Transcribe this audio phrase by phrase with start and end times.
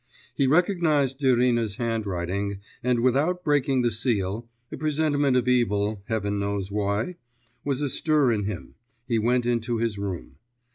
[0.33, 6.71] He recognised Irina's handwriting, and without breaking the seal a presentiment of evil, Heaven knows
[6.71, 7.17] why,
[7.63, 8.73] was astir in him
[9.07, 10.37] he went into his room.